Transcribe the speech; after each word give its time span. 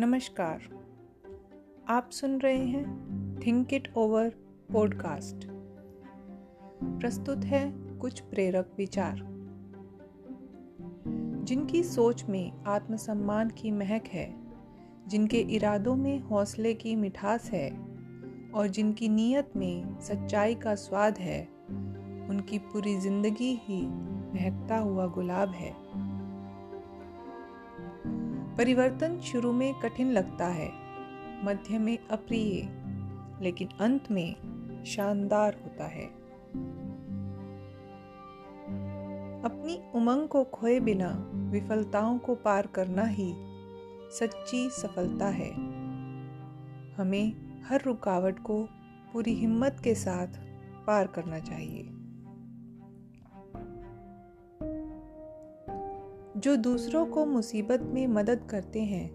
नमस्कार। 0.00 0.60
आप 1.88 2.10
सुन 2.10 2.38
रहे 2.38 2.64
हैं 2.64 2.84
थिंक 3.46 3.74
इट 3.74 3.92
ओवर 3.96 4.28
पॉडकास्ट 4.72 5.46
प्रस्तुत 6.84 7.44
है 7.44 7.72
कुछ 7.98 8.20
प्रेरक 8.20 8.74
विचार। 8.78 9.20
जिनकी 11.44 11.82
सोच 11.82 12.24
में 12.24 12.64
आत्मसम्मान 12.64 13.50
की 13.50 13.70
महक 13.70 14.04
है, 14.06 14.34
जिनके 15.06 15.38
इरादों 15.38 15.96
में 15.96 16.20
हौसले 16.20 16.74
की 16.74 16.96
मिठास 16.96 17.50
है, 17.50 17.70
और 18.54 18.66
जिनकी 18.66 19.08
नीयत 19.08 19.52
में 19.56 20.00
सच्चाई 20.00 20.54
का 20.54 20.74
स्वाद 20.74 21.18
है, 21.18 21.48
उनकी 22.30 22.58
पूरी 22.58 22.96
ज़िंदगी 22.96 23.60
ही 23.62 23.86
महकता 24.32 24.76
हुआ 24.76 25.06
गुलाब 25.06 25.50
है। 25.50 25.79
परिवर्तन 28.60 29.20
शुरू 29.20 29.52
में 29.52 29.74
कठिन 29.74 30.10
लगता 30.10 30.46
है, 30.46 30.72
मध्य 31.44 31.78
में 31.78 31.98
अप्रिय, 32.10 32.62
लेकिन 33.44 33.68
अंत 33.80 34.10
में 34.10 34.34
शानदार 34.84 35.56
होता 35.64 35.84
है। 35.84 36.06
अपनी 39.42 39.90
उमंग 39.94 40.28
को 40.28 40.44
खोए 40.44 40.80
बिना 40.80 41.30
विफलताओं 41.34 42.18
को 42.18 42.34
पार 42.34 42.66
करना 42.66 43.02
ही 43.02 43.34
सच्ची 44.10 44.70
सफलता 44.70 45.26
है। 45.26 45.50
हमें 46.94 47.60
हर 47.62 47.82
रुकावट 47.82 48.38
को 48.38 48.62
पूरी 49.12 49.34
हिम्मत 49.34 49.76
के 49.84 49.94
साथ 49.94 50.28
पार 50.86 51.06
करना 51.06 51.38
चाहिए। 51.38 51.99
जो 56.40 56.56
दूसरों 56.56 57.06
को 57.06 57.26
मुसीबत 57.26 57.80
में 57.82 58.06
मदद 58.06 58.46
करते 58.50 58.80
हैं। 58.80 59.10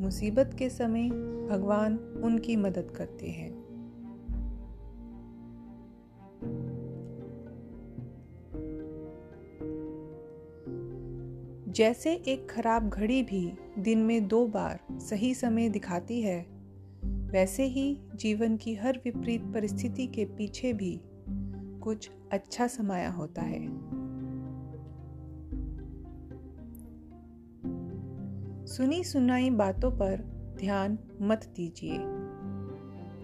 मुसीबत 0.00 0.56
के 0.58 0.70
समय 0.70 1.08
भगवान 1.50 1.96
उनकी 2.24 2.56
मदद 2.56 2.90
करते 2.96 3.26
हैं। 3.26 3.62
जैसे 11.68 12.14
एक 12.14 12.50
खराब 12.50 12.88
घड़ी 12.88 13.22
भी 13.22 13.52
दिन 13.78 13.98
में 13.98 14.28
दो 14.28 14.46
बार 14.46 14.80
सही 14.92 15.34
समय 15.34 15.68
दिखाती 15.68 16.22
है, 16.22 16.46
वैसे 17.04 17.64
ही 17.64 17.98
जीवन 18.14 18.56
की 18.56 18.74
हर 18.74 19.00
विपरीत 19.04 19.42
परिस्थिति 19.42 20.06
के 20.06 20.24
पीछे 20.24 20.72
भी 20.72 21.00
कुछ 21.80 22.10
अच्छा 22.32 22.66
समाया 22.66 23.10
होता 23.10 23.42
है। 23.42 24.01
सुनी 28.72 29.04
सुनाई 29.04 29.50
बातों 29.50 29.90
पर 29.90 30.16
ध्यान 30.58 30.98
मत 31.20 31.44
दीजिए, 31.56 31.96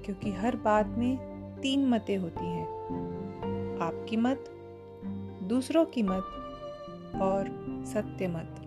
क्योंकि 0.05 0.33
हर 0.33 0.57
बात 0.57 0.87
में 0.87 1.17
तीन 1.63 1.89
मतें 1.89 2.17
होती 2.19 2.47
हैं। 2.47 3.79
आपकी 3.81 4.17
मत, 4.17 4.45
दूसरों 5.43 5.85
की 5.85 6.03
मत 6.03 6.25
और 7.23 7.49
सत्य 7.87 8.29
मत। 8.29 8.61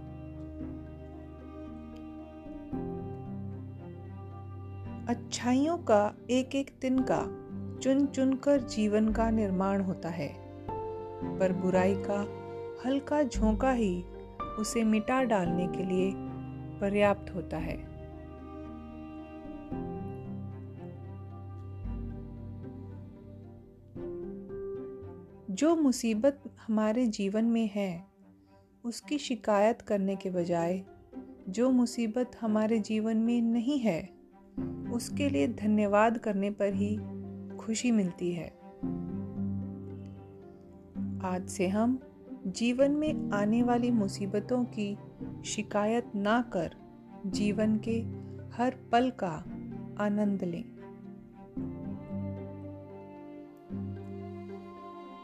अच्छाइयों 5.09 5.77
का 5.77 6.13
एक 6.29 6.55
एक 6.55 6.73
दिन 6.81 6.99
का 7.11 7.21
चुन 7.83 8.05
चुन 8.05 8.33
कर 8.33 8.61
जीवन 8.61 9.11
का 9.11 9.29
निर्माण 9.29 9.81
होता 9.81 10.09
है, 10.09 10.29
पर 11.39 11.53
बुराई 11.53 11.95
का 11.97 12.19
हल्का 12.85 13.23
झोंका 13.23 13.71
ही 13.71 14.03
उसे 14.59 14.83
मिटा 14.83 15.23
डालने 15.23 15.67
के 15.67 15.83
लिए 15.83 16.30
पर्याप्त 16.81 17.35
होता 17.35 17.57
है। 17.57 17.91
जो 25.51 25.75
मुसीबत 25.75 26.43
हमारे 26.67 27.07
जीवन 27.07 27.45
में 27.45 27.69
है, 27.73 28.07
उसकी 28.83 29.17
शिकायत 29.17 29.81
करने 29.81 30.15
के 30.15 30.29
बजाय, 30.29 30.83
जो 31.49 31.71
मुसीबत 31.71 32.31
हमारे 32.41 32.79
जीवन 32.79 33.17
में 33.17 33.41
नहीं 33.41 33.79
है, 33.79 34.09
उसके 34.91 35.29
लिए 35.29 35.47
धन्यवाद 35.47 36.17
करने 36.17 36.51
पर 36.51 36.73
ही 36.73 36.99
खुशी 37.57 37.91
मिलती 37.91 38.31
है। 38.31 38.47
आज 41.23 41.45
से 41.47 41.67
हम 41.67 41.99
जीवन 42.47 42.91
में 42.91 43.31
आने 43.31 43.63
वाली 43.63 43.91
मुसीबतों 43.91 44.63
की 44.63 44.97
शिकायत 45.45 46.11
ना 46.15 46.41
कर 46.41 46.75
जीवन 47.25 47.77
के 47.77 48.01
हर 48.57 48.75
पल 48.91 49.09
का 49.09 49.31
आनंद 50.03 50.43
लें। 50.43 50.63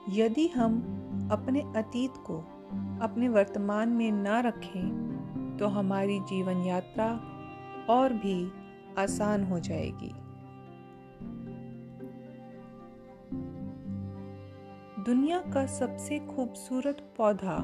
यदि 0.10 0.48
हम 0.48 0.78
अपने 1.32 1.62
अतीत 1.62 2.14
को 2.18 2.38
अपने 3.02 3.30
वर्तमान 3.30 3.90
में 3.90 4.12
ना 4.12 4.40
रखें 4.40 5.58
तो 5.60 5.68
हमारी 5.68 6.20
जीवन 6.20 6.58
यात्रा 6.58 7.10
और 7.90 8.14
भी 8.14 8.52
आसान 8.98 9.44
हो 9.44 9.60
जाएगी। 9.60 10.14
दुनिया 15.08 15.40
का 15.40 15.66
सबसे 15.66 16.20
खूबसूरत 16.20 17.14
पौधा 17.18 17.58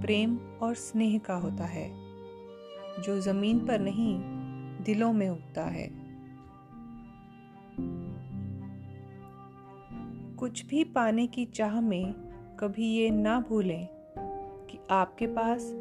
प्रेम 0.00 0.38
और 0.62 0.74
स्नेह 0.74 1.18
का 1.18 1.34
होता 1.34 1.64
है, 1.64 1.90
जो 3.02 3.20
ज़मीन 3.20 3.58
पर 3.58 3.78
नहीं, 3.80 4.20
दिलों 4.84 5.12
में 5.12 5.28
उगता 5.28 5.64
है। 5.64 5.90
कुछ 10.36 10.66
भी 10.66 10.84
पाने 10.84 11.26
की 11.26 11.44
चाह 11.44 11.80
में 11.80 12.12
कभी 12.60 12.86
ये 12.86 13.10
ना 13.10 13.40
भूलें 13.40 13.88
कि 14.70 14.78
आपके 14.90 15.26
पास 15.26 15.72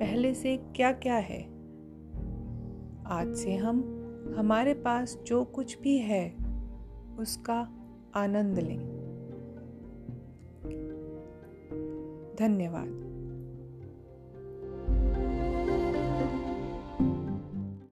पहले 0.00 0.34
से 0.34 0.56
क्या 0.56 0.92
क्या 0.92 1.16
है। 1.16 1.42
आज 3.06 3.34
से 3.34 3.56
हम, 3.56 3.78
हमारे 4.38 4.74
पास 4.74 5.18
जो 5.26 5.44
कुछ 5.44 5.80
भी 5.80 5.98
है, 5.98 6.36
उसका 7.18 7.68
आनंद 8.14 8.58
लें। 8.58 9.01
धन्यवाद। 12.42 13.11